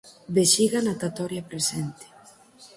[0.35, 2.05] Vexiga natatoria presente.